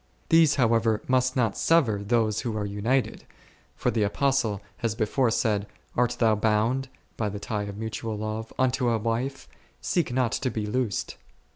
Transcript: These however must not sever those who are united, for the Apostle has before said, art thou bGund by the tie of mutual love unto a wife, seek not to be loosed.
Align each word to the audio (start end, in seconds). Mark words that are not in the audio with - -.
These 0.29 0.55
however 0.55 1.03
must 1.07 1.35
not 1.35 1.55
sever 1.55 2.01
those 2.03 2.39
who 2.41 2.57
are 2.57 2.65
united, 2.65 3.23
for 3.75 3.91
the 3.91 4.01
Apostle 4.01 4.59
has 4.77 4.95
before 4.95 5.29
said, 5.29 5.67
art 5.95 6.15
thou 6.17 6.35
bGund 6.35 6.85
by 7.17 7.29
the 7.29 7.37
tie 7.39 7.65
of 7.65 7.77
mutual 7.77 8.17
love 8.17 8.51
unto 8.57 8.89
a 8.89 8.97
wife, 8.97 9.47
seek 9.79 10.11
not 10.11 10.31
to 10.31 10.49
be 10.49 10.65
loosed. 10.65 11.17